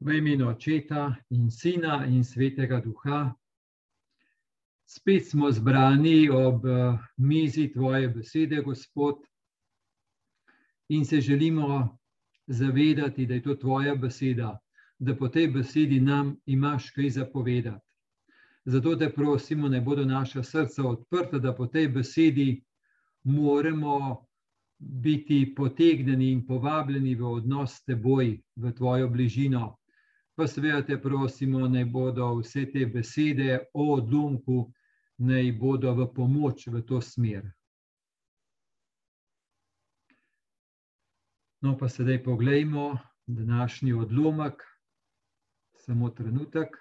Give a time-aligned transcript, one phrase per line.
[0.00, 3.34] V imenu Očeta in Sina in Svetega Duha.
[4.86, 9.16] Spet smo zbrani ob eh, mizi Tvoje besede, Gospod,
[10.88, 11.98] in se želimo
[12.46, 14.58] zavedati, da je to Tvoja beseda,
[14.98, 17.84] da po tej besedi nam imaš kaj zapovedati.
[18.64, 22.64] Zato te prosimo, da bodo naša srca odprta, da po tej besedi
[23.22, 24.26] moramo
[24.78, 29.79] biti potegnjeni in povabljeni v odnos s teboj, v Tvojo bližino
[30.40, 34.70] pa seveda te prosimo, naj bodo vse te besede o odlomku,
[35.20, 37.44] naj bodo v pomoč v to smer.
[41.60, 42.86] No, pa sedaj pogledajmo
[43.26, 44.64] današnji odlomek,
[45.76, 46.72] samo trenutek.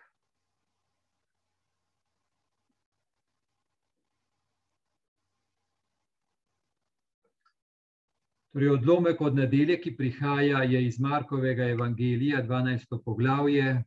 [8.59, 12.97] Torej, odlomek od nedelje, ki prihaja, je iz Markovega evangelija, 12.
[13.05, 13.83] poglavje,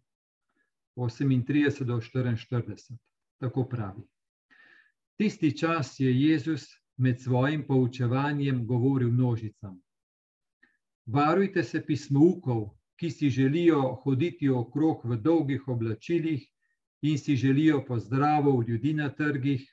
[0.97, 2.97] 38 do 44.
[3.39, 4.01] Tako pravi.
[5.21, 6.65] Tisti čas je Jezus
[6.97, 9.77] med svojim poučevanjem govoril množicam.
[11.07, 16.49] Varujte se pismoukov, ki si želijo hoditi okrog v dolgih oblačilih
[17.03, 19.69] in si želijo pozdravov ljudi na trgih,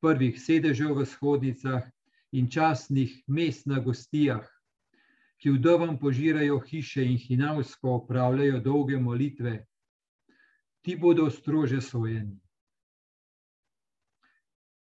[0.00, 1.94] prvih sedežev v shodnicah
[2.34, 4.46] in častnih mest na gostijah,
[5.38, 9.52] ki vdovam požirajo hiše in hinavsko opravljajo dolge molitve,
[10.82, 12.40] ti bodo strože sojeni.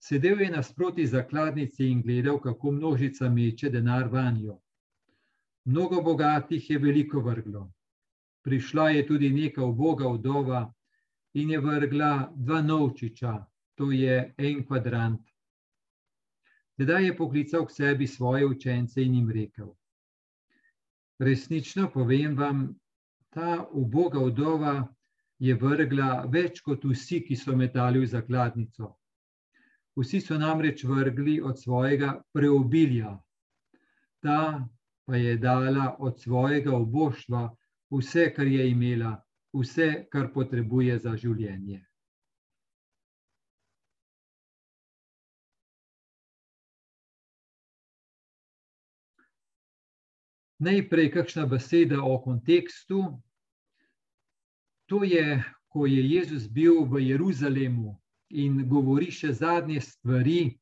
[0.02, 4.58] Sedel je nasproti zakladnici in gledal, kako množica meče denar vanjo.
[5.66, 7.72] Mnogo bogatih je veliko vrglo.
[8.42, 10.74] Prišla je tudi neka uboga vdova
[11.34, 13.38] in je vrgla dva novčiča,
[13.76, 15.35] to je en kvadrant.
[16.78, 19.70] Tedaj je poklical k sebi svoje učence in jim rekel:
[21.20, 22.66] Resnično povem vam,
[23.30, 24.76] ta uboga vdova
[25.40, 28.92] je vrgla več kot vsi, ki so metali v zakladnico.
[29.96, 33.16] Vsi so namreč vrgli od svojega preobilja,
[34.20, 34.68] ta
[35.06, 37.48] pa je dala od svojega oboštva
[37.92, 39.16] vse, kar je imela,
[39.54, 41.84] vse, kar potrebuje za življenje.
[50.66, 53.22] Najprej kakšna beseda o kontekstu.
[54.90, 57.94] To je, ko je Jezus bil v Jeruzalemu
[58.34, 60.56] in govori še zadnje stvari,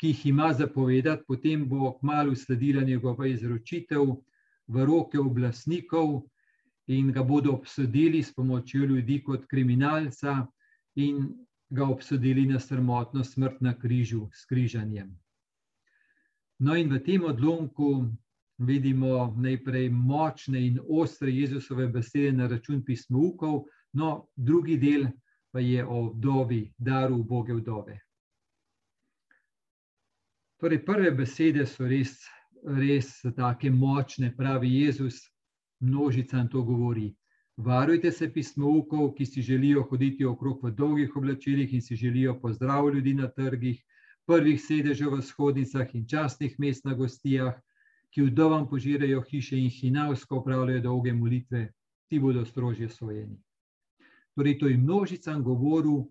[0.00, 4.02] ki jih ima zapovedati, potem bo kmalo sledila njegova izročitev
[4.66, 6.24] v roke oblastnikov
[6.90, 10.46] in ga bodo obsodili s pomočjo ljudi kot kriminalca
[10.98, 11.30] in
[11.70, 15.14] ga obsodili na sramotno smrt na križu s križanjem.
[16.58, 18.10] No, in v tem odlomku
[18.58, 25.06] vidimo najprej močne in ostre Jezusove besede na račun pismoukov, no, drugi del
[25.50, 27.98] pa je o vdovi, daru Boge vdove.
[30.60, 32.16] Torej, prve besede so res,
[32.64, 35.20] res tako močne, pravi Jezus,
[35.80, 37.12] množica to govori.
[37.56, 42.96] Varujte se pismoukov, ki si želijo hoditi okrog v dolgih oblačilih in si želijo pozdraviti
[42.96, 43.84] ljudi na trgih,
[44.26, 47.54] prvih sedežev v shodnicah in častnih mest na gostijah,
[48.14, 51.72] ki vdovam požirajo hiše in hinavsko upravljajo dolge molitve,
[52.08, 53.40] ti bodo strožje sojeni.
[54.34, 56.04] Torej, to je množica govoril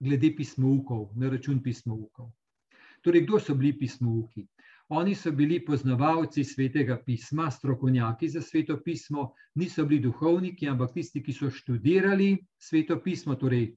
[0.00, 2.32] glede pismoukov, na račun pismoukov.
[3.00, 4.46] Torej, kdo so bili pismouki?
[4.88, 11.22] Oni so bili poznavalci svetega pisma, strokovnjaki za sveto pismo, niso bili duhovniki, ampak tisti,
[11.22, 13.72] ki so študirali sveto pismo, torej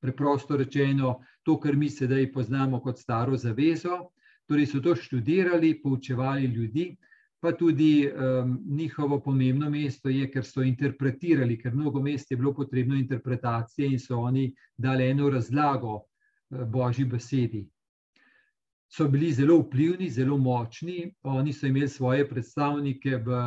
[0.00, 4.08] preprosto rečeno, to, kar mi sedaj poznamo kot staro zavezo,
[4.48, 6.96] Torej so to študirali, poučevali ljudi,
[7.40, 12.54] pa tudi um, njihovo pomembno mesto je, ker so interpretirali, ker mnogo mest je bilo
[12.54, 17.66] potrebno interpretacije in so oni dali eno razlago uh, božji besedi.
[18.88, 23.40] So bili zelo vplivni, zelo močni, oni so imeli svoje predstavnike v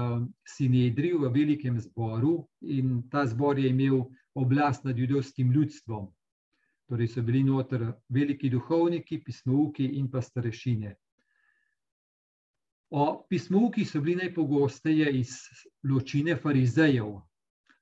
[0.47, 4.03] Sinedriju, v velikem zboru, in ta zbor je imel
[4.35, 6.11] oblast nad judovskim ljudstvom.
[6.91, 10.89] Torej so bili noter veliki duhovniki, pismovki in pa starešine.
[12.91, 15.37] O pismovki so bili najpogosteje iz
[15.87, 17.13] ločine farizejev.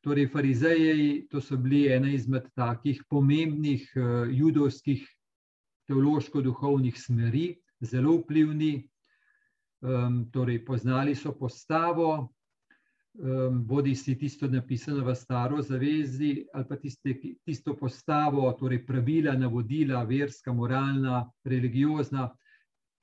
[0.05, 5.01] Torej, farizeji to so bili ena izmed takih pomembnih uh, judovskih
[5.89, 8.89] teološko-duhovnih smeri, zelo vplivni.
[10.31, 12.27] Torej, poznali so postavo,
[13.19, 19.35] um, bodi si tisto napisano v staro zavezi, ali pa tiste, tisto postavo, torej pravila,
[19.35, 22.29] navodila, verska, moralna, religiozna,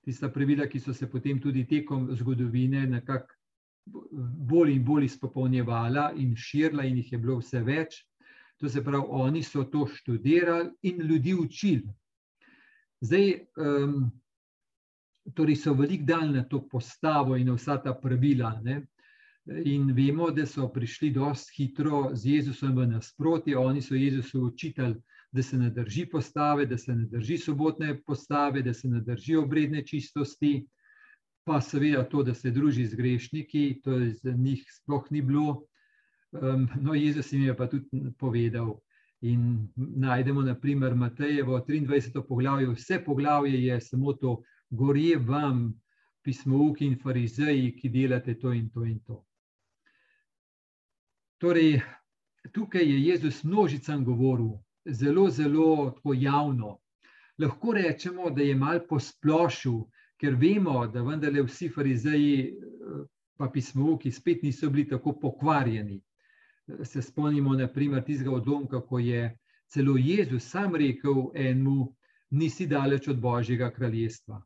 [0.04, 3.34] tista pravila, ki so se potem tudi tekom zgodovine nekako
[4.48, 8.02] bolj in bolj izpopolnjevala in širila, in jih je bilo vse več.
[8.58, 11.92] To se pravi, oni so to študirali in ljudi učili.
[13.00, 14.06] Zdaj, um,
[15.34, 18.54] torej so veliko dal na to postavo in vsa ta pravila.
[18.64, 18.86] Ne?
[19.46, 23.58] In vemo, da so prišli dosti hitro z Jezusom v nasprotje.
[23.58, 24.96] Oni so Jezusu učitali,
[25.32, 29.37] da se ne drži postave, da se ne drži sobotne postave, da se ne drži
[29.37, 30.66] obredne čistosti,
[31.44, 35.62] pa seveda to, da se druži z grešniki, to je za njih sploh ni bilo.
[36.81, 38.81] No, Jezus jim je pa tudi povedal.
[39.20, 42.26] In najdemo, naprimer, Matejevo 23.
[42.28, 45.70] poglavje, vse poglavje je samo to, gorje vam,
[46.22, 49.22] pismovki in farizeji, ki delate to in to in to.
[51.38, 51.80] Torej,
[52.52, 56.78] tukaj je Jezus množicam govoril, zelo, zelo javno.
[57.38, 59.82] Lahko rečemo, da je mal posplošil,
[60.16, 62.54] ker vemo, da vendarle vsi farizeji,
[63.36, 66.00] pa pismovki, spet niso bili tako pokvarjeni.
[66.82, 69.36] Se spomnimo, naprimer, tistega odlomka, ko je
[69.68, 71.92] celo Jezus sam rekel enemu,
[72.30, 74.40] nisi daleč od Božjega kraljestva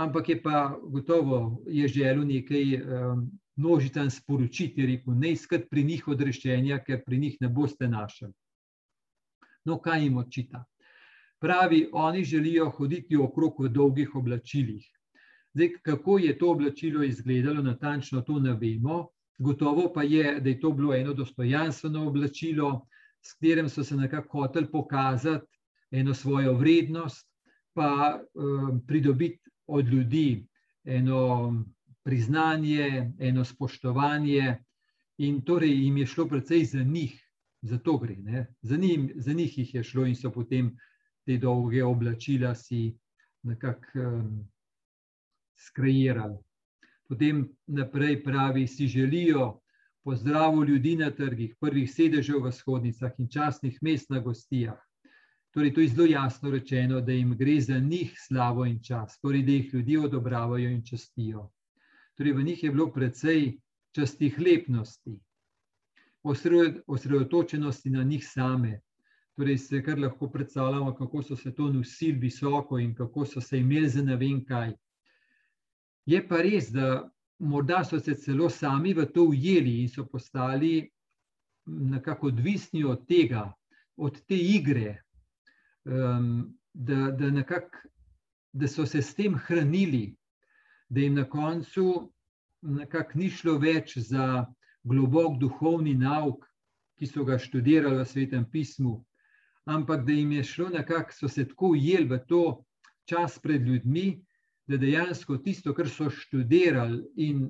[0.00, 6.08] ampak je pa gotovo je želel nekaj um, množicam sporočiti, rekel, ne iskati pri njih
[6.08, 8.30] odreščenja, ker pri njih ne boste našli.
[9.68, 10.64] No, kaj jim očita?
[11.40, 14.86] Pravi, oni želijo hoditi okrog v dolgih oblačilih.
[15.54, 19.08] Zdaj, kako je to oblačilo izgledalo, natančno to ne vemo.
[19.38, 22.86] Gotovo pa je, da je to bilo eno dostojanstveno oblačilo,
[23.20, 25.46] s katerim so se nekako hoteli pokazati
[25.90, 27.28] eno svojo vrednost,
[27.74, 30.46] pa um, pridobiti od ljudi
[30.84, 31.54] eno
[32.02, 34.56] priznanje, eno spoštovanje,
[35.18, 37.14] in torej jim je šlo predvsej za njih,
[37.62, 38.46] za to gre.
[38.62, 40.72] Za, njim, za njih jih je šlo in so potem
[41.26, 42.96] te dolge oblačila si
[43.42, 44.48] nekako um,
[45.56, 46.38] skrajirali.
[47.08, 49.60] Potem naprej pravi, si želijo
[50.04, 54.78] pozdravu ljudi na trgih, prvih sedežev v shodnicah in časnih mest na gostijah.
[55.50, 59.42] Torej, to je zelo jasno rečeno, da jim gre za njih slavo in čas, torej,
[59.42, 61.48] da jih ljudje odobravajo in častijo.
[62.14, 63.58] Torej, v njih je bilo precej
[63.92, 65.18] častih lepnosti,
[66.86, 68.80] osredotočenosti na njih same.
[69.36, 73.58] Torej, se kar lahko predstavljamo, kako so se to nosili visoko in kako so se
[73.58, 74.74] imeli za ne vem kaj.
[76.06, 80.90] Je pa res, da morda so se celo sami v to ujeli in so postali
[81.66, 83.52] nekako odvisni od tega,
[83.96, 85.02] od te igre,
[85.84, 87.86] um, da, da, nekak,
[88.52, 90.16] da so se s tem hranili,
[90.88, 92.12] da jim na koncu
[93.14, 94.46] ni šlo več za
[94.84, 96.46] globok duhovni nauk,
[96.98, 98.98] ki so ga študirali v svetem pismu,
[99.64, 102.42] ampak da jim je šlo nekako, so se tako ujeli v to
[103.08, 104.20] čas pred ljudmi,
[104.68, 107.48] da dejansko tisto, kar so študirali in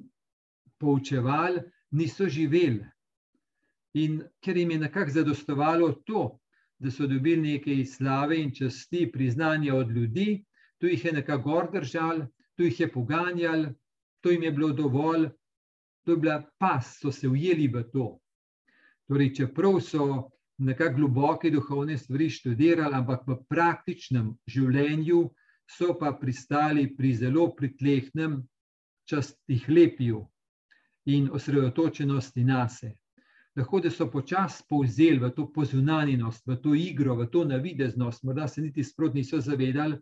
[0.79, 1.61] poučevali,
[1.91, 2.87] niso živeli.
[3.94, 6.39] In ker jim je nekako zadostovalo to,
[6.81, 10.44] da so dobili nekaj slave in časti, priznanja od ljudi,
[10.79, 12.23] to jih je nekako gor držal,
[12.56, 13.67] to jih je poganjal,
[14.21, 15.29] to jim je bilo dovolj,
[16.05, 18.19] to je bila pas, so se ujeli v to.
[19.09, 25.21] Torej, čeprav so nekako globoke duhovne stvari študirali, ampak v praktičnem življenju
[25.69, 28.41] so pa pristali pri zelo pritlehnem
[29.05, 30.25] častih lepju
[31.06, 33.00] in osredotočenosti na sebe
[33.57, 38.49] lahko da so počasi povzeli v to pozunanjenost, v to igro, v to navideznost, morda
[38.49, 39.99] se niti sproti niso zavedali,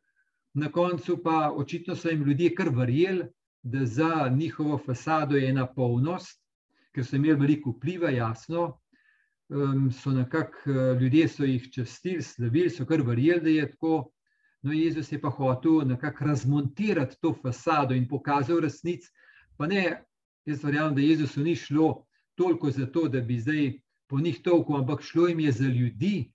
[0.55, 3.25] na koncu pa očitno so jim ljudje kar verjeli,
[3.63, 6.41] da za njihovo fasado je ena polnost,
[6.95, 8.79] ker so imeli veliko vpliva, jasno.
[9.49, 14.11] Um, so nekako uh, ljudje so jih častili, slavili, so kar verjeli, da je tako.
[14.63, 19.07] No, Jezus je pa hotel nekako razmontirati to fasado in pokazal resnic.
[19.57, 20.03] Pa ne,
[20.45, 22.08] jaz verjamem, da Jezusu ni šlo
[22.39, 23.73] toliko za to, da bi zdaj
[24.09, 26.31] po njih toliko, ampak šlo jim je za ljudi,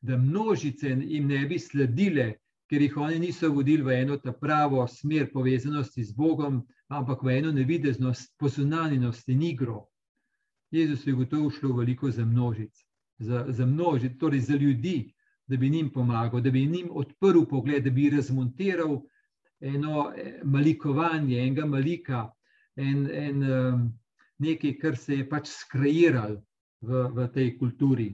[0.00, 2.32] da množice jim ne bi sledile,
[2.70, 7.34] ker jih oni niso vodili v eno ta pravo smer povezanosti z Bogom, ampak v
[7.38, 9.86] eno nevideznost, pozunanjenost in igro.
[10.70, 12.86] Jezus je gotovo šlo veliko za množic,
[13.18, 15.12] za, za množic, torej za ljudi,
[15.46, 19.00] da bi jim pomagal, da bi jim odprl pogled, da bi razmontiral
[19.60, 22.28] eno eh, malikovanje, enega malika,
[22.76, 23.98] en, en, um,
[24.40, 26.40] nekaj, kar se je pač skreiralo
[26.80, 28.10] v, v tej kulturi.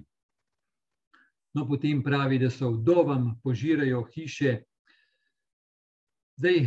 [1.57, 4.59] No, potem pravi, da so vdovam požirajo hiše.
[6.37, 6.59] Zdaj,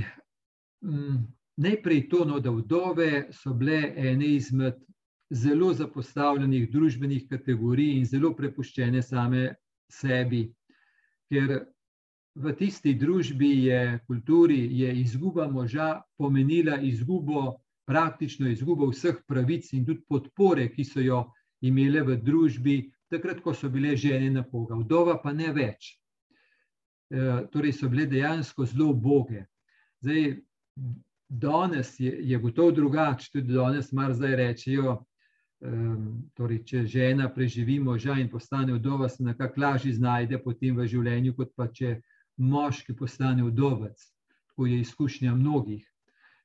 [0.82, 1.18] m, mm,
[1.62, 4.80] najprej to, no, da vdove so bile ene izmed
[5.30, 9.52] zelo zapostavljenih družbenih kategorij in zelo prepuščene same
[9.92, 10.48] sebi,
[11.30, 11.60] ker
[12.40, 17.60] v tisti družbi je kulturi je izguba moža pomenila izgubo
[17.90, 21.24] praktično izgubo vseh pravic in tudi podpore, ki so jo
[21.66, 22.78] imele v družbi,
[23.10, 25.96] takrat, ko so bile žene na Boga, vdova pa ne več.
[27.10, 29.48] E, torej, so bile dejansko zelo boge.
[30.06, 30.36] Zdaj,
[31.30, 35.00] danes je, je gotovo drugače, tudi danes mar zdaj rečejo.
[35.60, 40.86] Um, torej, če žena preživi moža in postane vdova, se nekako lažje znajde potem v
[40.88, 41.98] življenju, kot pa če
[42.40, 44.06] moški postane vdovec.
[44.48, 45.84] Tako je izkušnja mnogih.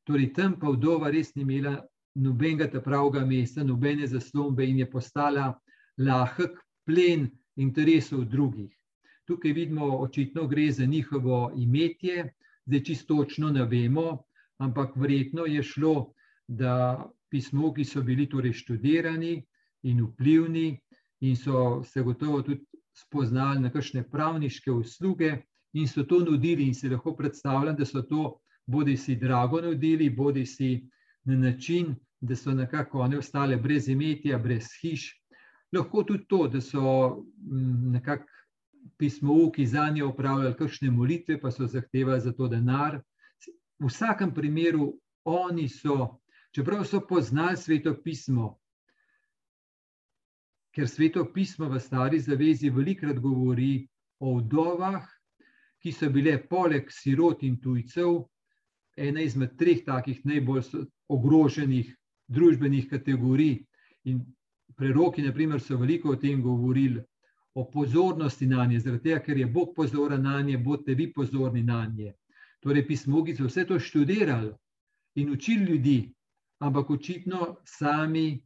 [0.05, 1.79] Torej, tam pa vdova res ni imela
[2.15, 5.53] nobenega pravega mesta, nobene zaslombe in je postala
[5.99, 8.71] lahek plen interesov drugih.
[9.25, 12.35] Tukaj vidimo, očitno gre za njihovo imetje,
[12.67, 14.25] zdaj čisto točno ne vemo,
[14.59, 16.13] ampak verjetno je šlo,
[16.49, 19.43] da pismo, ki so bili torej študirani
[19.83, 20.81] in vplivni,
[21.21, 22.61] in so se gotovo tudi
[22.93, 25.39] spoznali na kakšne pravniške usluge,
[25.73, 30.11] in so to nudili, in se lahko predstavljam, da so to bodi si drago nudili,
[30.11, 30.89] bodi si
[31.25, 35.11] na način, da so nekako one ostale brez imetja, brez hiš.
[35.73, 36.81] Lahko tudi to, da so
[37.37, 38.25] mm, nekako
[38.97, 43.01] pismovki za njo upravljali kakšne molitve, pa so zahtevali za to denar.
[43.79, 44.95] V vsakem primeru
[45.25, 46.21] oni so,
[46.55, 48.59] čeprav so poznali sveto pismo,
[50.75, 53.89] ker sveto pismo v stari zavezi velikrat govori
[54.21, 55.05] o vdovah,
[55.83, 58.25] ki so bile poleg sirot in tujcev,
[58.97, 61.95] ena izmed treh takih najbolj ogroženih
[62.29, 63.65] družbenih kategorij.
[64.05, 64.21] In
[64.77, 67.03] preroki, naprimer, so veliko o tem govorili,
[67.55, 71.63] o pozornosti na nje, zaradi tega, ker je Bog pozoren na nje, bodite vi pozorni
[71.63, 72.13] na nje.
[72.61, 74.53] Torej, pismogi so vse to študirali
[75.15, 76.15] in učili ljudi,
[76.59, 78.43] ampak očitno sami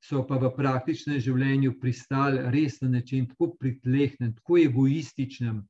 [0.00, 5.60] so pa v praktičnem življenju pristali res na način tako pritlehnem, tako egoističnem,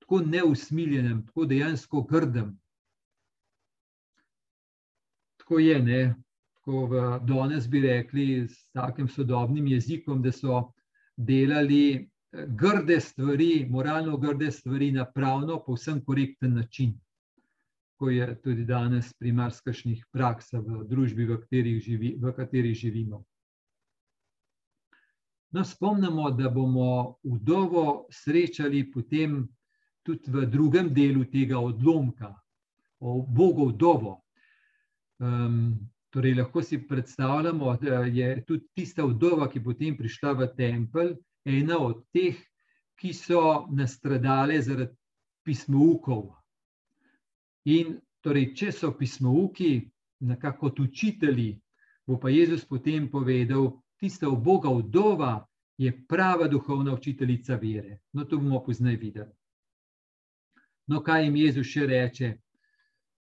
[0.00, 2.54] tako neusmiljenem, tako dejansko grdem.
[5.52, 6.14] Tako je, ne?
[6.54, 10.72] Tako v danes bi rekli s takim sodobnim jezikom, da so
[11.16, 16.94] delali grde stvari, moralno grde stvari na pravno, povsem korekten način,
[18.00, 23.20] ko je tudi danes pri marsikšnih praksah v družbi, v kateri, živi, v kateri živimo.
[25.50, 29.44] No, spomnimo, da bomo vdovo srečali potem
[30.02, 32.32] tudi v drugem delu tega odlomka,
[33.00, 34.22] o Bogu vdovo.
[35.22, 35.78] Um,
[36.10, 41.12] torej, lahko si predstavljamo, da je tudi tista vdova, ki je potem prišla v tempelj,
[41.44, 42.40] ena od teh,
[42.98, 44.96] ki so nastradale zaradi
[45.46, 46.26] pismoukov.
[47.70, 49.88] In torej, če so pismouki,
[50.26, 51.60] nekako učitelji,
[52.06, 55.46] bo pa Jezus potem povedal, tista v Boga vdova
[55.78, 58.00] je prava duhovna učiteljica vere.
[58.12, 59.32] No, to bomo poznaj videli.
[60.86, 62.36] No, kaj jim Jezus še reče?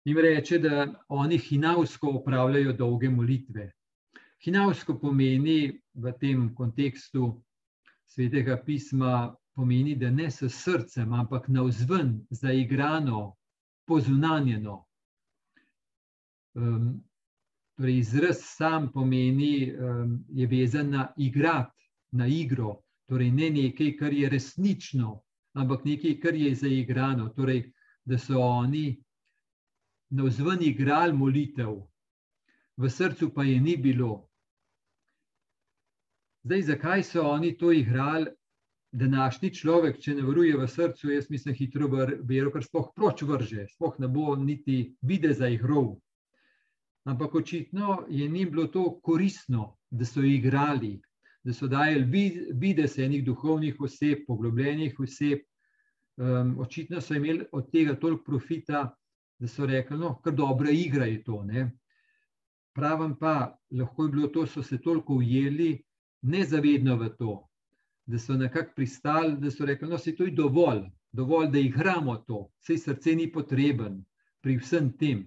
[0.06, 3.72] Jim reče, da oni hinavsko upravljajo dolge molitve.
[4.44, 7.42] Hinavsko pomeni v tem kontekstu
[8.06, 13.34] svetega pisma pomeni, da ne s srcem, ampak na vzven, zaigrano,
[13.86, 14.76] pozunanjeno.
[16.54, 17.02] Um,
[17.76, 21.72] torej izraz sam pomeni, um, je vezan na igrat,
[22.12, 22.76] na igro,
[23.10, 25.18] torej ne nekaj, kar je resnično,
[25.58, 27.28] ampak nekaj, kar je zaigrano.
[27.34, 27.64] Torej,
[28.04, 29.02] da so oni
[30.10, 31.76] na vzven igrali molitev,
[32.76, 34.28] v srcu pa je ni bilo.
[36.44, 38.30] Zdaj, zakaj so oni to igrali,
[38.92, 43.66] današnji človek, če ne veruje v srcu, jaz mislim, hitro vero, ker spoh proč vrže,
[43.74, 45.96] spoh ne bo niti vide za igrov.
[47.06, 51.00] Ampak očitno je njim bilo to koristno, da so igrali,
[51.44, 55.44] da so dajali vide se enih duhovnih oseb, poglobljenih oseb.
[56.16, 58.96] Um, očitno so imeli od tega toliko profita,
[59.38, 61.42] da so rekli, no, kar dobra igra je to.
[61.44, 61.70] Ne?
[62.74, 65.82] Pravim pa, lahko je bilo to, so se toliko ujeli,
[66.22, 67.48] nezavedno v to,
[68.06, 72.48] da so nekako pristali, da so rekli, no, je to dovolj, dovolj, da igramo to,
[72.60, 74.04] vse srce ni potreben
[74.42, 75.26] pri vsem tem.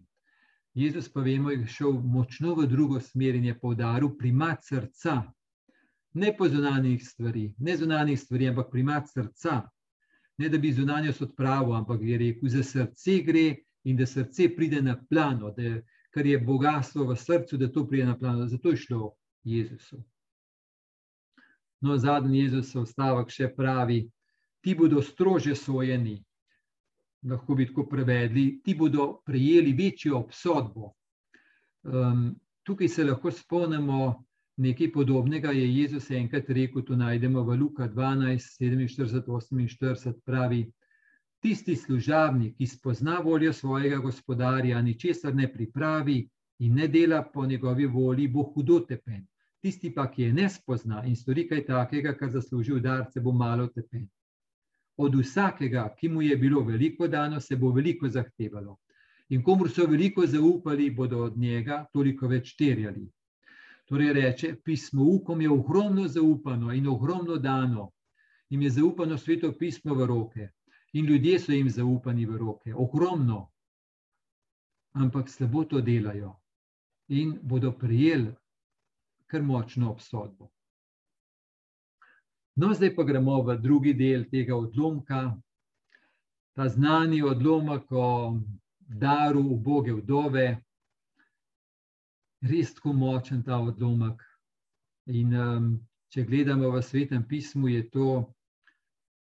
[0.74, 5.24] Jezus pa vemo, je šel močno v drugo smer in je poudaril primat srca,
[6.14, 9.62] ne po zunanjih stvari, ne zunanjih stvari, ampak primat srca.
[10.40, 14.82] Ne da bi zunanjost odpravil, ampak je rekel, za srce gre in da srce pride
[14.82, 15.82] na plano, da je,
[16.12, 18.48] kar je bogatstvo v srcu, da to pride na plano.
[18.48, 19.12] Zato je šlo
[19.44, 20.04] Jezusu.
[21.82, 24.04] No, zadnji Jezusov stavek še pravi:
[24.60, 26.18] Ti bodo strože sojeni.
[27.30, 30.94] Lahko bi tako prevedli, ti bodo prejeli večjo obsodbo.
[31.84, 34.26] Um, tukaj se lahko spomnimo
[34.60, 35.52] nekaj podobnega.
[35.56, 40.20] Je Jezus enkrat rekel: To najdemo v Luka 12, 47, 48.
[40.26, 40.66] Pravi:
[41.40, 46.30] Tisti služabnik, ki spozna voljo svojega gospodarja, ničesar ne pripravi,
[46.60, 49.28] in ne dela po njegovi volji, bo hudo tepen.
[49.62, 53.68] Tisti pa, ki je ne spozna in stori kaj takega, kar zasluži udarce, bo malo
[53.68, 54.04] tepen.
[54.98, 58.78] Od vsakega, ki mu je bilo veliko dano, se bo veliko zahtevalo.
[59.30, 63.08] In komu so veliko zaupali, bodo od njega toliko več terjali.
[63.86, 67.92] Torej reče, pismo ukom je ogromno zaupano in ogromno dano.
[68.50, 70.50] Im je zaupano sveto pismo v roke
[70.94, 73.50] in ljudje so jim zaupani v roke, ogromno.
[74.94, 76.36] Ampak slabo to delajo
[77.10, 78.34] in bodo prijeli
[79.28, 80.50] kar močno obsodbo.
[82.56, 85.38] No, zdaj pa gremo v drugi del tega odlomka,
[86.58, 88.40] ta znani odlomek o
[88.80, 90.48] daru uboge vdove.
[92.42, 94.26] Res tako močen ta odlomek.
[95.08, 95.70] In um,
[96.12, 98.10] če gledamo v svetem pismu, je to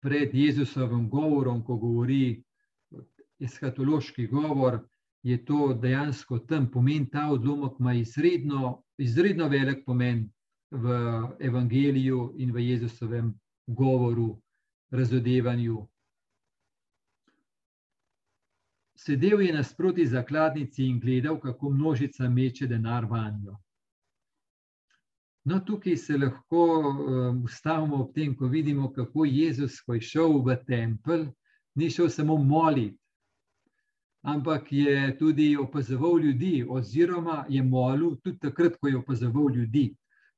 [0.02, 2.44] pred Jezusovim govorom, ko govori
[3.40, 4.80] eskatološki govor,
[5.24, 10.30] je to dejansko tam pomen, ta odlomek ima izredno, izredno velik pomen
[10.72, 10.96] v
[11.40, 13.34] Evangeliju in v Jezusovem
[13.68, 14.38] govoru,
[14.92, 15.88] razodevanju.
[18.96, 23.58] Sedel je nasproti zakladnici in gledal, kako množica meče denar vanjo.
[25.48, 30.42] No, tukaj se lahko um, ustavimo ob tem, ko vidimo, kako Jezus, ko je šel
[30.44, 31.30] v tempelj,
[31.80, 32.98] ni šel samo moliti,
[34.28, 39.86] ampak je tudi opazoval ljudi, oziroma je molil tudi takrat, ko je opazoval ljudi.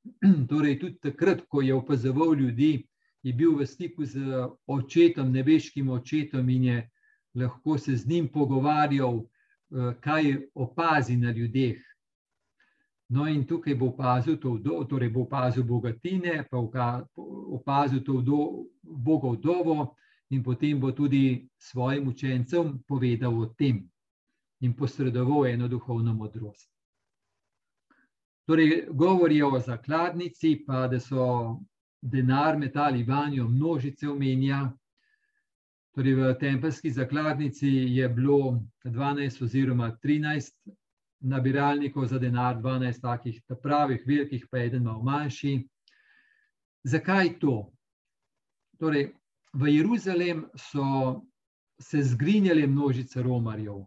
[0.52, 2.86] Torej, tudi takrat, ko je opazoval ljudi,
[3.22, 6.88] je bil v stiku z očetom, nebeškim očetom in je
[7.34, 11.89] lahko se z njim pogovarjal, uh, kaj opazi na ljudeh.
[13.10, 16.58] No, in tukaj bo opazil to, torej bo opazil bogatine, pa
[17.56, 18.22] opazil to
[18.82, 19.96] Boga vdovo,
[20.30, 23.90] in potem bo tudi svojim učencem povedal o tem
[24.60, 26.70] in posredoval eno duhovno modrost.
[28.46, 31.58] Torej, govorijo o zakladnici, pa da so
[32.02, 34.70] denar metali vanjo, množice omenja.
[35.94, 40.54] Torej, v tempelski zakladnici je bilo 12 oziroma 13
[41.20, 45.58] nabiralnikov za denar, 12 takih pravih, velikih, pa eden malo manjši.
[46.84, 47.72] Zakaj to?
[48.80, 49.12] Torej,
[49.52, 51.20] v Jeruzalem so
[51.80, 53.84] se zgrinjali množice romarjev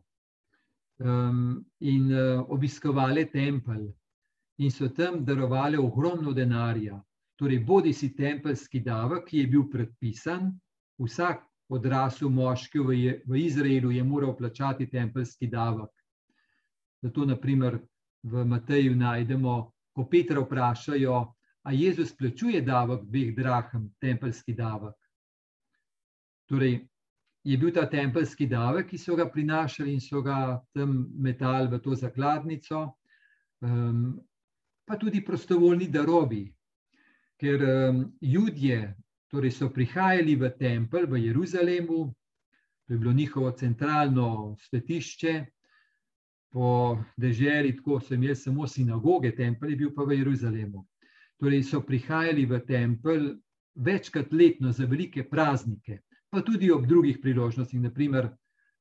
[0.99, 3.87] um, in uh, obiskovali tempelj,
[4.57, 7.01] in so tam darovali ogromno denarja.
[7.35, 10.51] Torej, bodi si tempelski davek, ki je bil predpisan,
[11.01, 11.41] vsak
[11.73, 15.89] odrasel moški v, v Izraelu je moral plačati tempelski davek.
[17.03, 17.81] Zato, naprimer,
[18.23, 19.53] v Mateju najdemo,
[19.93, 21.17] ko Petra vprašajo,
[21.63, 24.95] a Jezus plačuje davek dveh drahem, tempelski davek.
[26.47, 26.79] Torej,
[27.43, 31.79] je bil ta tempelski davek, ki so ga prinašali in so ga tam metali v
[31.83, 32.83] to zakladnico,
[33.61, 34.19] um,
[34.85, 36.45] pa tudi prostovoljni darovi.
[37.39, 38.95] Ker um, ljudje
[39.31, 41.99] torej so prihajali v tempelj v Jeruzalemu,
[42.87, 45.33] to je bilo njihovo centralno svetišče,
[46.53, 50.85] po deželi, tako so imeli samo sinagoge, tempelj je bil pa v Jeruzalemu.
[51.41, 53.31] Torej so prihajali v tempelj
[53.75, 57.81] večkrat letno za velike praznike, pa tudi ob drugih priložnostih.
[57.81, 58.29] Naprimer,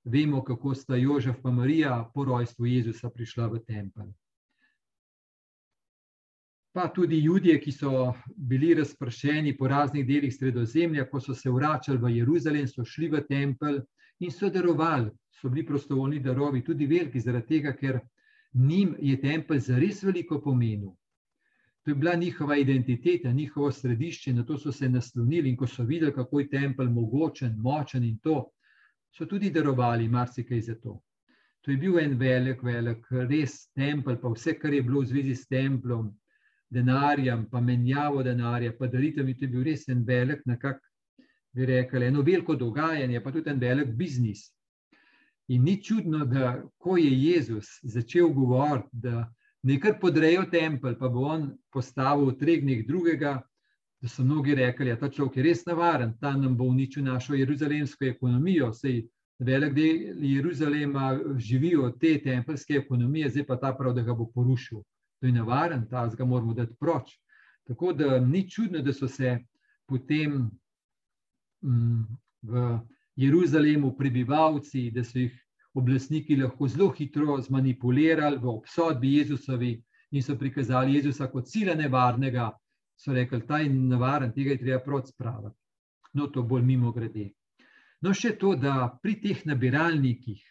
[0.05, 4.13] vemo, kako sta Jožef in Marija po rojstvu Jezusa prišla v tempelj.
[6.73, 11.99] Pa tudi ljudje, ki so bili razpršeni po raznih delih Sredozemlja, ko so se vračali
[11.99, 13.81] v Jeruzalem, so šli v tempelj
[14.23, 17.99] in so darovali so bili prostovoljni darovi tudi veliki, zaradi tega, ker
[18.55, 20.93] njim je tempelj zares veliko pomenil.
[21.83, 25.83] To je bila njihova identiteta, njihovo središče, na to so se naslonili in ko so
[25.83, 28.45] videli, kako je tempelj mogočen, močen in to,
[29.11, 31.01] so tudi darovali marsikaj za to.
[31.61, 35.35] To je bil en velik, velik, res tempelj, pa vse, kar je bilo v zvezi
[35.35, 36.13] s templom,
[36.71, 40.92] denarjem, pa menjavo denarja, pa daritvami, to je bil res en velik, nekako
[41.53, 44.51] bi rekli, eno veliko dogajanje, pa tudi en velik biznis.
[45.49, 51.27] In ni čudno, da ko je Jezus začel govoriti, da nekaj podrejo tempelj, pa bo
[51.29, 53.41] on postavil v treh dneh drugega,
[54.03, 57.05] da so mnogi rekli, da ja, ta človek je res navaren, ta nam bo uničil
[57.05, 58.73] našo jeruzalemsko ekonomijo.
[58.73, 59.05] Sej
[59.39, 64.27] velik del Jeruzalema živi od te tempelske ekonomije, zdaj pa ta prav, da ga bo
[64.35, 64.83] porušil.
[65.21, 67.19] To je navaren, ta ga moramo dati proč.
[67.67, 69.39] Tako da ni čudno, da so se
[69.87, 70.51] potem
[71.63, 72.81] v
[73.17, 75.35] Jeruzalemu prebivalci, da so jih
[75.75, 79.73] oblastniki lahko zelo hitro zmanipulirali v obsodbi Jezusovi
[80.13, 82.51] in so prikazali Jezusa kot sila nevarnega,
[82.97, 85.57] so rekli, ta je nevaren, tega je treba proti spraviti.
[86.15, 87.31] No, to bolj mimo grede.
[88.03, 90.43] No, še to, da pri teh nabiralnikih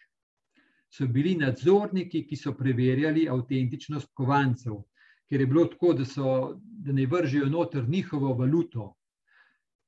[0.92, 4.82] so bili nadzorniki, ki so preverjali avtentičnost kovancev,
[5.30, 8.90] ker je bilo tako, da, so, da ne vržijo noter njihovo valuto.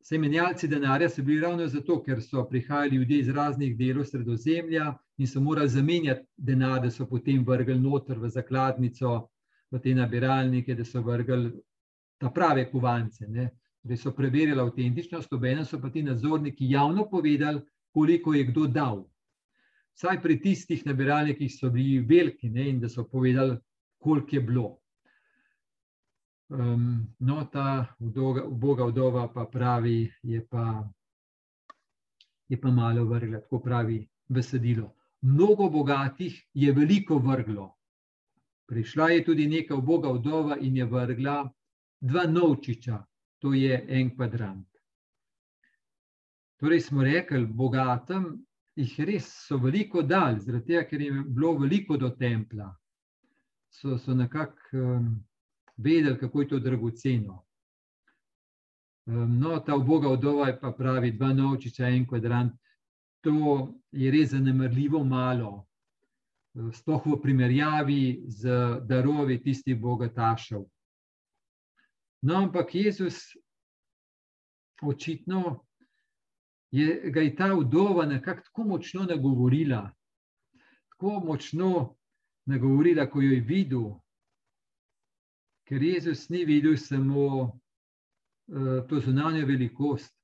[0.04, 5.26] Semenjalci denarja so bili ravno zato, ker so prihajali ljudje iz raznih delov sredozemlja in
[5.26, 9.14] so morali zamenjati denar, da so potem vrgli noter v zakladnico,
[9.72, 11.54] v te nabiralnike, da so vrgli
[12.20, 13.24] ta prave kovance.
[13.28, 13.48] Ne.
[13.80, 19.04] Torej so preverjali avtentičnost, obenem so pa ti nadzorniki javno povedali, koliko je kdo dal.
[19.96, 23.56] Vsaj pri tistih nabiralnikih so bili veliki ne, in da so povedali,
[23.98, 24.68] koliko je bilo.
[26.48, 30.84] Um, no, ta uboga vdova pa pravi, je pa,
[32.48, 34.94] je pa malo vrgla, tako pravi besedilo.
[35.22, 37.72] Mnogo bogatih je veliko vrglo.
[38.66, 41.50] Prišla je tudi neka uboga vdova in je vrgla
[42.00, 43.04] dva novčiča,
[43.38, 44.68] to je en kvadrant.
[46.60, 48.44] Torej smo rekli, bogatem
[48.76, 52.68] jih res so veliko dal, zaradi tega, ker je bilo veliko do templa.
[53.70, 55.08] So, so nekako um,
[55.76, 57.44] vedeli, kako je to dragoceno.
[59.06, 62.52] No, ta uboga vdova pa pravi, dva novčiča, en kvadrant,
[63.20, 65.66] to je res zanemrljivo malo,
[66.72, 68.48] sploh v primerjavi z
[68.88, 70.64] darovi tistih bogatašev.
[72.22, 73.20] No, ampak Jezus
[74.82, 75.64] očitno
[76.74, 79.90] je ga je ta vdova nekako tako močno nagovorila,
[80.88, 81.96] tako močno
[82.46, 83.90] nagovorila, ko jo je videl,
[85.64, 90.14] ker Jezus ni videl samo uh, to zunanjo velikost,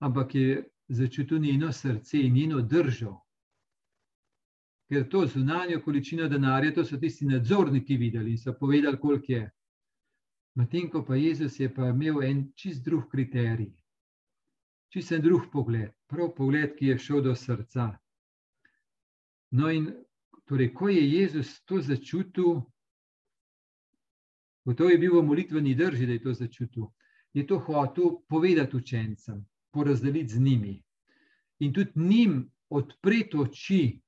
[0.00, 3.16] ampak je začutil njeno srce in njeno držo.
[4.88, 9.50] Ker to zunanjo količino denarja, to so tisti nadzorniki videli in so povedali, koliko je.
[10.54, 13.72] Medtem ko pa Jezus je pa imel en čist drug kriterij
[14.92, 17.86] čisto drug pogled, prav pogled, ki je šel do srca.
[19.56, 19.88] No, in
[20.48, 22.60] torej, ko je Jezus to začutil,
[24.64, 26.86] gotovo je bil v molitveni drži, da je to začutil,
[27.34, 30.82] je to hotel povedati učencem, porazdeliti z njimi
[31.62, 34.00] in tudi njim odpreti oči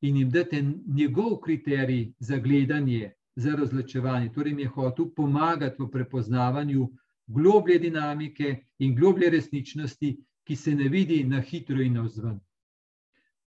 [0.00, 4.32] in jim dati njegov kriterij za gledanje, za razločevanje.
[4.32, 6.88] Torej, jim je hotel pomagati v prepoznavanju
[7.26, 12.38] globlje dinamike in globlje resničnosti, ki se ne vidi na hitro in navzven.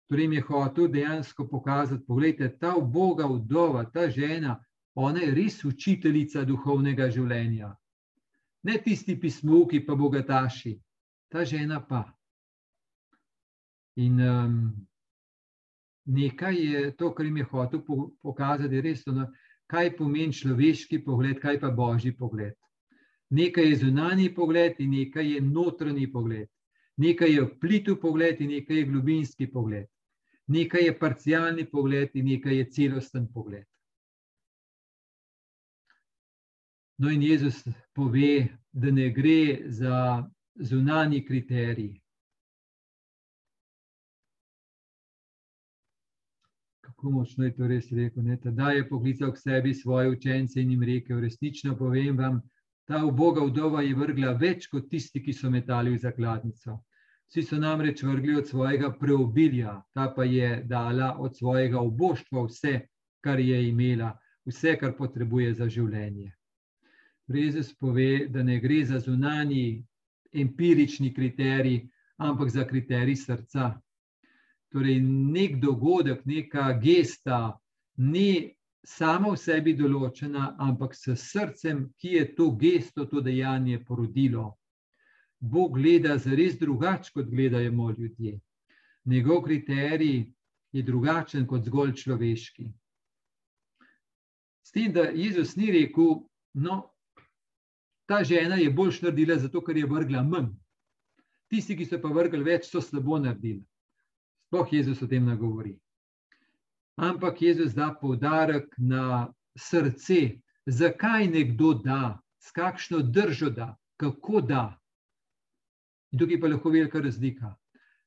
[0.07, 5.64] Torej, mi je hotel dejansko pokazati, da ta uboga vdova, ta žena, ona je res
[5.64, 7.70] učiteljica duhovnega življenja.
[8.62, 10.74] Ne tisti pismovki, pa bogataši,
[11.33, 12.05] ta žena pa.
[13.96, 14.57] In um,
[16.05, 17.85] nekaj je to, kar jim je hotel
[18.22, 19.14] pokazati, res to,
[19.70, 22.57] kaj pomeni človeški pogled, kaj pa božji pogled.
[23.31, 26.48] Nekaj je zunanji pogled in nekaj je notranji pogled.
[26.98, 29.87] Nekaj je plitu pogled in nekaj je globinski pogled.
[30.50, 33.64] Nekaj je parcialni pogled in nekaj je celosten pogled.
[37.01, 37.65] No, in Jezus
[37.97, 41.95] pove, da ne gre za zunanji kriterij.
[46.85, 48.23] Kako močno je to res rekel?
[48.53, 52.43] Da je poklical k sebi svoje učence in jim rekel: Resnično povem vam,
[52.91, 56.73] Ta uboga vdova je vrgla več kot tisti, ki so metali v zakladnico.
[57.31, 62.73] Vsi so namreč vrgli od svojega preobilja, ta pa je dala od svojega oboštva vse,
[63.23, 64.11] kar je imela,
[64.43, 66.33] vse, kar potrebuje za življenje.
[67.31, 69.85] Rezus pove, da ne gre za zunani
[70.33, 71.87] empirični kriterij,
[72.19, 73.81] ampak za kriterij srca.
[74.71, 77.59] Torej, nek dogodek, neka gesta,
[77.97, 78.55] ni
[78.87, 84.57] sama v sebi določena, ampak s srcem, ki je to gesto, to dejanje porodilo.
[85.40, 88.40] Bog gleda zares drugače, kot gledajo ljudje.
[89.05, 90.33] Njegov kriterij
[90.73, 92.71] je drugačen kot zgolj človeški.
[94.62, 96.21] S tem, da Jezus ni rekel,
[96.55, 96.90] no,
[98.11, 100.51] ta žena je boljš naredila, zato ker je vrgla manj.
[101.51, 103.62] Tisti, ki so pa vrgli več, so slabo naredili.
[104.51, 105.77] Sploh Jezus o tem ne govori
[107.01, 114.77] ampak Jezus da poudarek na srce, zakaj nekdo da, s kakšno držo da, kako da.
[116.12, 117.55] In tukaj pa lahko velika razlika.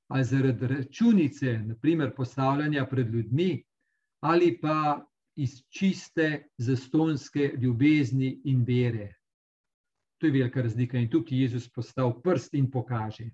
[0.07, 3.63] Ali zaradi računice, naprimer postavljanja pred ljudmi,
[4.21, 9.15] ali pa iz čiste zastonske ljubezni in vere.
[10.23, 13.25] To je velika razlika in tukaj Jezus postav prst in pokaže.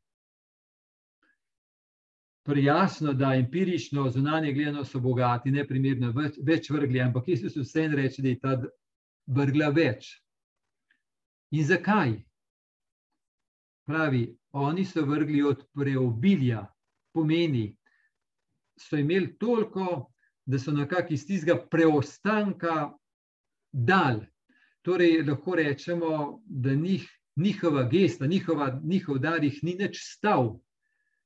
[2.42, 7.60] Torej, jasno, da empirično, zunanje gledano so bogati, ne primerno več, več vrgli, ampak Jezus
[7.62, 8.56] vse en reče, da je ta
[9.38, 10.08] vrgla več.
[11.54, 12.16] In zakaj?
[13.86, 14.24] Pravi,
[14.58, 16.64] oni so vrgli od preobilja,
[17.14, 17.68] pomeni,
[18.82, 20.08] so imeli toliko,
[20.42, 22.90] da so nekako iz tistega preostanka
[23.72, 24.26] dal.
[24.90, 27.04] Torej, lahko rečemo, da njih,
[27.36, 30.56] njihova gesta, njihova, njihov dar jih ni več stal,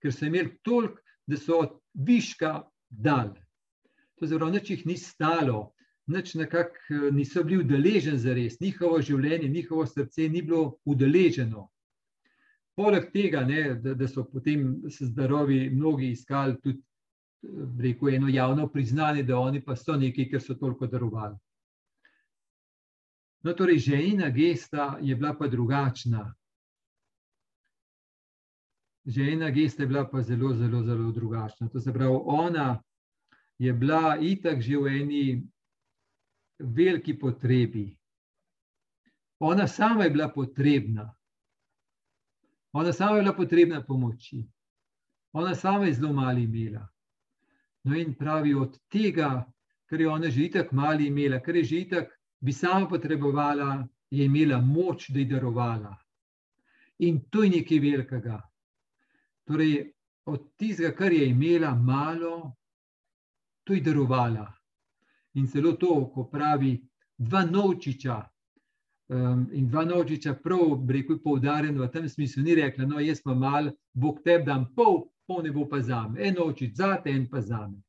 [0.03, 3.29] ker so imeli toliko, da so od viška dal.
[4.19, 5.61] To je zelo, nič jih ni stalo,
[6.11, 11.69] nič nekako niso bili udeleženi za res, njihovo življenje, njihovo srce ni bilo udeleženo.
[12.75, 16.83] Poleg tega, ne, da, da so potem se zdarovi mnogi iskali tudi
[17.79, 21.39] rekel, eno javno priznanje, da oni pa so neki, ker so toliko darovali.
[23.43, 26.33] No, torej, žejna gesta je bila pa drugačna.
[29.05, 31.69] Žejna gesta je bila pa zelo, zelo, zelo drugačna.
[31.69, 32.81] To se pravi, ona
[33.57, 35.43] je bila itak že v eni
[36.59, 37.97] veliki potrebi.
[39.39, 41.15] Ona sama je bila potrebna.
[42.73, 44.47] Ona sama je bila potrebna pomoči.
[45.33, 46.87] Ona sama je zelo malo imela.
[47.83, 49.43] No, in pravi od tega,
[49.85, 54.25] kar je ona že tako malo imela, kar je že tako, bi sama potrebovala, je
[54.25, 55.95] imela moč, da je darovala.
[56.99, 58.41] In to je nekaj velikega.
[59.47, 59.93] Torej,
[60.25, 62.55] od tistega, kar je imela malo,
[63.63, 64.45] to je darovala.
[65.33, 66.75] In celo to, ko pravi
[67.17, 68.19] dva novčiča.
[69.13, 73.33] Um, in dva novčiča, prav, rekel, poudarjeno v tem smislu, ni rekla, no, jaz pa
[73.33, 77.11] mal, Bog te dam pol, pol ne bo pa za me, en očič za te,
[77.11, 77.81] en pa za me.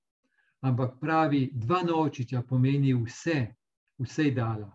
[0.61, 3.47] Ampak pravi, dva nočiča pomeni vse,
[3.99, 4.71] vse je dala.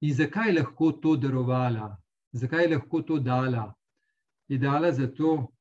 [0.00, 1.96] In zakaj lahko to darovala,
[2.32, 3.72] zakaj lahko to dala?
[4.48, 5.52] Je dala zato,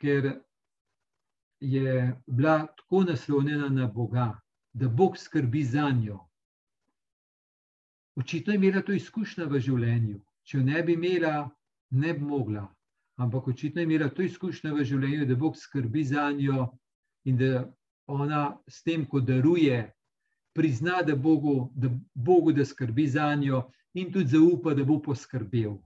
[0.00, 0.40] ker
[1.60, 4.40] je bila tako naslonjena na Boga,
[4.72, 6.18] da Bog skrbi za njo.
[8.16, 10.20] Očitno je imela to izkušnjo v življenju.
[10.44, 11.50] Če jo ne bi imela,
[11.90, 12.68] ne bi mogla
[13.16, 16.68] ampak očitno je imela to izkušnjo v življenju, da Bog skrbi za njo
[17.24, 17.64] in da
[18.06, 19.92] ona s tem, ko daruje,
[20.54, 23.62] prizna, da Bogu, da, Bogu, da skrbi za njo
[23.94, 25.76] in tudi zaupa, da bo poskrbel.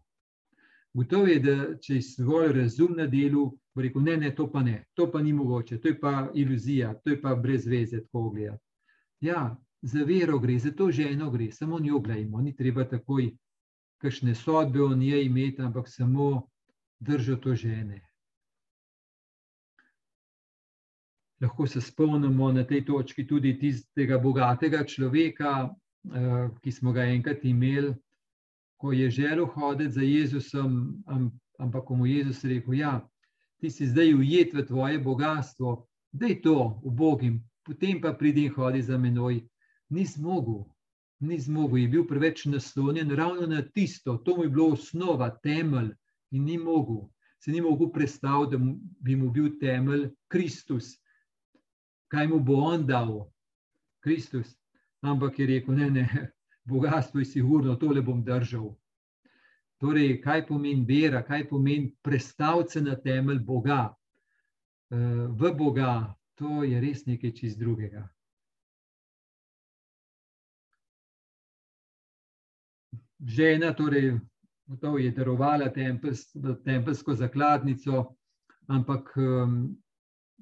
[0.95, 4.63] Gotovo je, da če je svoj razum na delu, bo rekel: Ne, ne, to pa
[4.63, 8.31] ne, to pa ni mogoče, to je pa iluzija, to je pa brez veze, tako
[8.31, 8.65] gledati.
[9.21, 13.31] Ja, za vero gre, za to ženo gre, samo njo gledajmo, ni treba takoj
[13.99, 16.49] kakšne sodbe o njej imeti, ampak samo
[17.01, 18.08] držijo to žene.
[21.41, 25.71] Lahko se spomnimo na tej točki tudi tistega bogatega človeka,
[26.15, 27.95] eh, ki smo ga enkrat imeli,
[28.79, 31.03] ko je želel hoditi za Jezusom,
[31.59, 33.09] ampak ko mu je Jezus rekel: Ja,
[33.61, 38.45] ti si zdaj ujet v tvoje bogatstvo, da je to v Bogim, potem pa pridi
[38.47, 39.43] in hodi za menoj.
[39.91, 40.65] Ni zmogel,
[41.21, 45.95] ni zmogel, je bil preveč naslonjen ravno na tisto, to mu je bilo osnova, temelj
[46.31, 47.09] in ni mogel,
[47.41, 50.99] se ni mogel predstavljati, da bi mu bil temelj Kristus.
[52.09, 53.31] Kaj mu bo on dal,
[54.01, 54.57] Kristus?
[55.01, 56.07] Ampak je rekel: Ne, ne,
[56.71, 58.73] bogatstvo je sigurno, tole bom držal.
[59.79, 63.95] Torej, kaj pomeni vera, kaj pomeni predstaviti se na temelj Boga,
[64.91, 68.09] v Boga, to je res nekaj čist drugega.
[73.19, 74.19] Žena, torej
[74.67, 75.73] gotovo je darovala
[76.65, 78.05] tempelsko zakladnico,
[78.67, 79.77] ampak um,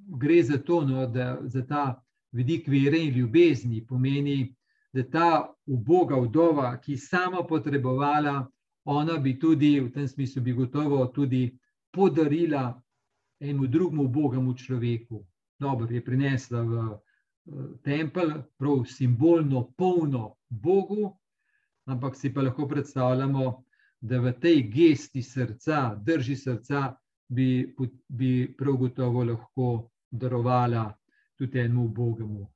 [0.07, 4.55] gre za to, no, da za ta vidik vere in ljubezni pomeni,
[4.93, 8.47] da ta uboga vdova, ki sama potrebovala,
[8.85, 11.59] ona bi tudi v tem smislu bi gotovo tudi
[11.91, 12.83] podarila
[13.41, 15.25] enemu drugemu ubogemu človeku.
[15.59, 16.99] Dobro, je prinesla v
[17.83, 21.17] tempelj, prav simbolno, polno Bogu,
[21.87, 23.63] ampak si pa lahko predstavljamo,
[24.01, 26.95] da v tej gesti srca, drži srca,
[27.29, 27.75] bi,
[28.09, 30.91] bi prav gotovo lahko darovala
[31.39, 32.47] tudi enemu Bogemu.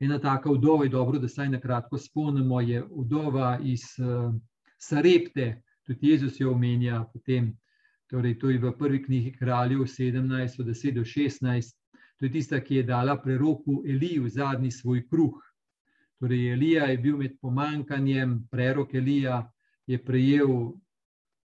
[0.00, 4.34] Ena taka vdova je dobro, da saj na kratko spomnimo, je vdova iz uh,
[4.78, 7.54] Sarepte, tudi Jezus jo omenja potem,
[8.10, 11.72] torej to je v prvi knjigi kraljev 17, 10 do 16,
[12.18, 15.40] to je tista, ki je dala preroku Eliju zadnji svoj kruh.
[16.20, 19.50] Torej Elija je bil med pomankanjem, prerok Elija,
[19.86, 20.72] je prejel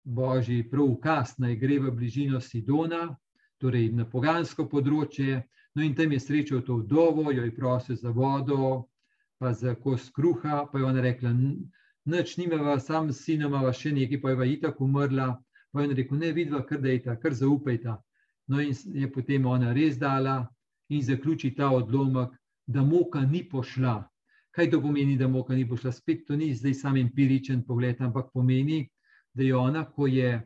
[0.04, 3.16] božji prav ukaz, naj gre v bližino Sidona,
[3.60, 5.42] torej na pogansko področje.
[5.76, 8.88] No, in tam je srečal to vdovo, jo je prosil za vodo,
[9.38, 10.64] pa za kos kruha.
[10.72, 11.34] Pa je ona rekla:
[12.06, 15.34] Noč nima, sam sinoma, še nekaj, pa je va itak umrla.
[15.72, 17.98] Pa je on rekel: Ne, vidva, kar dejta, kar zaupajta.
[18.48, 20.44] No, in je potem ona res dala
[20.88, 22.32] in zaključi ta odlomek,
[22.66, 23.98] da moka ni pošla.
[24.54, 25.92] Kaj to pomeni, da moka ni pošla?
[25.92, 28.86] Spet to ni zdaj sam empiričen pogled, ampak pomeni,
[29.34, 30.38] da je ona, ko je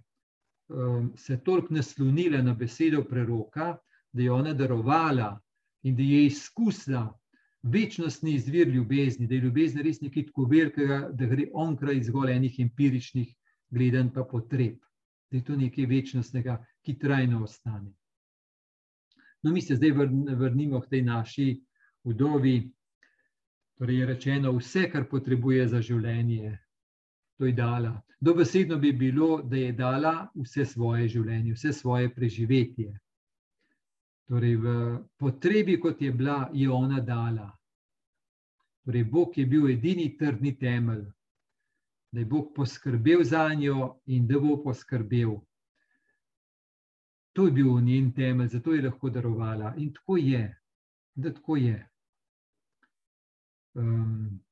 [0.71, 3.77] um, se toliko naslonila na besedo preroka,
[4.13, 5.41] da je ona darovala,
[5.83, 7.21] in da je izkusila
[7.63, 12.61] večnostni izvir ljubezni, da je ljubezen res nekaj tako velikega, da gre onkraj zgolj enih
[12.61, 13.35] empiričnih
[13.71, 14.79] gledanj pa potreb.
[15.31, 17.93] Da je to nekaj večnostnega, ki trajno ostane.
[19.43, 19.93] No, mi se zdaj
[20.37, 21.61] vrnimo k tej naši
[22.05, 22.73] vdovi.
[23.79, 26.59] Torej je rečeno, vse, kar potrebuje za življenje,
[27.41, 28.03] to je dala.
[28.21, 32.91] Dobesedno bi bilo, da je dala vse svoje življenje, vse svoje preživetje.
[34.29, 34.73] Torej, v
[35.17, 37.47] potrebi, kot je bila, je ona dala.
[38.85, 41.07] Torej, Bog je bil edini trdni temelj,
[42.13, 45.33] da je Bog poskrbel za njo in da bo poskrbel.
[47.33, 49.73] To je bil njen temelj, zato je lahko darovala.
[49.79, 50.45] In tako je,
[51.15, 51.81] da tako je.
[53.81, 54.43] Um,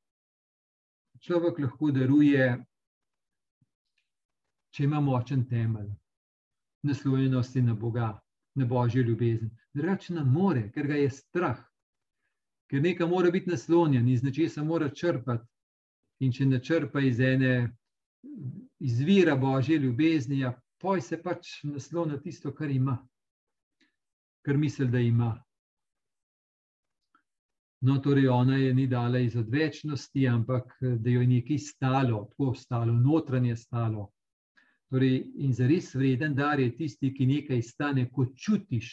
[1.21, 2.49] človek lahko daruje,
[4.79, 5.89] če ima močen temelj,
[6.87, 8.13] naslovljenosti na Boga,
[8.55, 9.51] na Božjo ljubezen.
[9.75, 11.65] Drugače ne more, ker ga je strah,
[12.71, 15.43] ker nekaj mora biti naslonjen, iz nečesa mora črpati.
[16.23, 17.51] In če ne črpa iz ene
[18.79, 22.95] izvira Božje ljubezni, ja, poj se pač nasloni tisto, kar ima,
[24.47, 25.33] kar misli, da ima.
[27.83, 32.55] No, torej ona je ni dala iz odvečnosti, ampak da jo je nekaj stalo, tako
[32.55, 34.07] stalo, notranje stalo.
[34.89, 38.89] Torej, in za res vreden dar je tisti, ki nekaj stane, ko čutiš,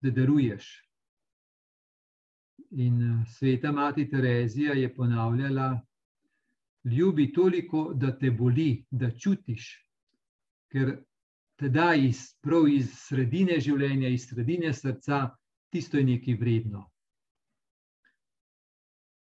[0.00, 0.68] da daruješ.
[2.78, 5.80] In sveta mati Terezija je ponavljala,
[6.84, 9.66] ljubi toliko, da te boli, da čutiš,
[10.70, 10.94] ker
[11.58, 12.22] te da iz,
[12.72, 15.26] iz sredine življenja, iz sredine srca,
[15.70, 16.86] tisto je nekaj vredno.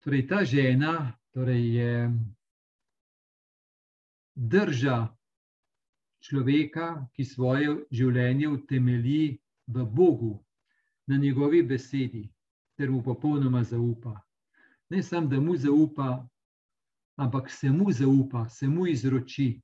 [0.03, 2.11] Torej, ta žena torej je
[4.35, 5.09] drža
[6.21, 10.39] človeka, ki svoje življenje utemelji v Bogu,
[11.07, 12.29] na njegovi besedi,
[12.77, 14.15] ter mu popolnoma zaupa.
[14.91, 16.29] Ne samo, da mu zaupa,
[17.17, 19.61] ampak se mu zaupa, se mu izroči,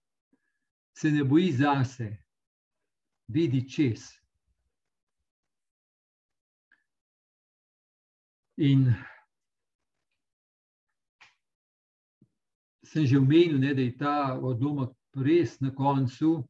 [0.96, 2.16] se ne boji zase,
[3.28, 4.08] vidi čez.
[8.56, 8.94] In
[12.96, 16.48] sem že omenil, ne, da je ta odlomek res na koncu.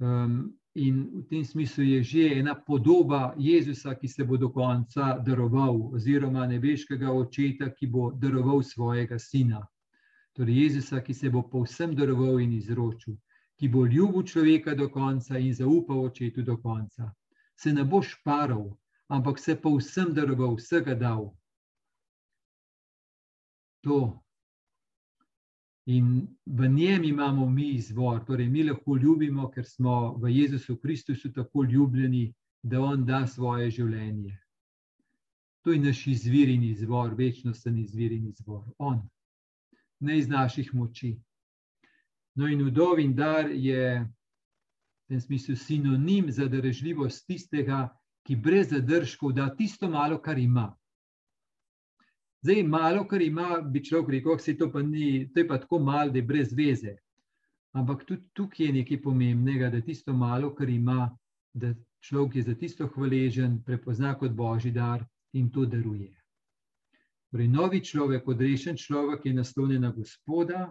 [0.00, 5.18] Um, in v tem smislu je že ena podoba Jezusa, ki se bo do konca
[5.20, 9.60] daroval, oziroma nebeškega očeta, ki bo daroval svojega sina.
[10.32, 13.20] Torej, Jezusa, ki se bo povsem daroval in izročil,
[13.60, 17.12] ki bo ljubil človeka do konca in zaupal očetu do konca.
[17.56, 18.72] Se ne bo šparal,
[19.12, 21.28] ampak se povsem daroval, vsega dal.
[23.84, 24.22] To
[25.86, 31.32] In v njem imamo mi izvor, torej mi lahko ljubimo, ker smo v Jezusu Kristusu
[31.32, 34.38] tako ljubljeni, da On da svoje življenje.
[35.62, 38.64] To je naš izvir in izvor, večnosten izvir in izvor.
[38.78, 39.00] On,
[40.00, 41.16] ne iz naših moči.
[42.34, 47.88] No, in udovin dar je v tem smislu sinonim za darežljivost tistega,
[48.22, 50.70] ki brez zadržkov da tisto malo, kar ima.
[52.42, 54.66] Zdaj, malo, kar ima, bi človek rekel, da to,
[55.34, 56.96] to je pa tako malo, da je brez veze.
[57.72, 61.10] Ampak tudi tukaj je nekaj pomembnega, da tisto malo, kar ima,
[61.54, 66.10] da človek je za tisto hvaležen, prepozna kot božji dar in to daruje.
[67.30, 70.66] Torej, novi človek, odrešen človek, je naslonjen na Gospoda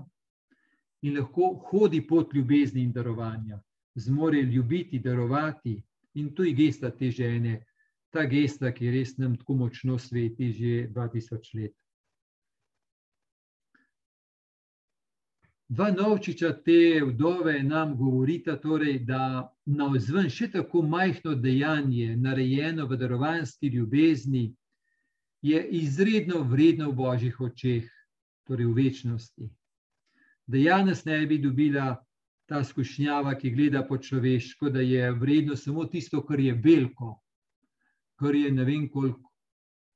[1.02, 3.62] in lahko hodi pot ljubezni in darovanja,
[3.96, 5.82] zmore ljubiti, darovati
[6.14, 7.64] in to je gesta te žene,
[8.12, 11.76] ta gesta, ki res nam tako močno sveti že 2000 let.
[15.72, 22.90] Dva novčiča te vdove nam govorita, torej, da na vzven še tako majhno dejanje, narejeno
[22.90, 24.50] v darovanski ljubezni,
[25.42, 27.88] je izredno vredno v božjih očeh,
[28.44, 29.48] torej v večnosti.
[30.44, 31.96] Da Janes ne bi dobila
[32.52, 37.21] ta skušnjava, ki gleda po človeško, da je vredno samo tisto, kar je veliko,
[38.22, 39.32] kar je ne vem koliko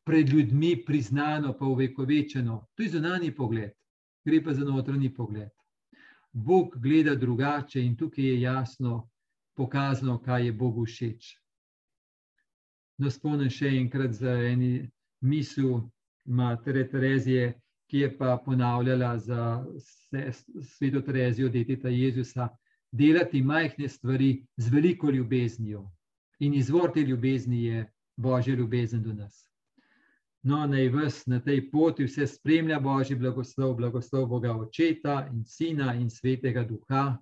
[0.06, 2.66] pred ljudmi priznano, pa uvekovečeno.
[2.76, 3.72] To je zunani pogled,
[4.26, 5.50] gre pa za notranji pogled.
[6.34, 9.10] Bog gleda drugače in tukaj je jasno
[9.56, 11.30] pokazano, kaj je Bogu všeč.
[12.98, 14.90] No, spomnim še enkrat za eni
[15.22, 15.82] misel
[16.26, 17.54] matere Terezije,
[17.90, 19.66] ki je pa ponavljala za
[20.62, 22.50] sveto Terezijo, deteta Jezusa,
[22.92, 25.86] delati majhne stvari z veliko ljubeznijo.
[26.40, 27.86] In izvor te ljubezni je
[28.18, 29.46] Božja ljubezen do nas.
[30.44, 35.94] No, naj vas na tej poti vse spremlja Božji blagoslov, blagoslov Boga Očeta in Sina
[35.94, 37.18] in Svetega Duha.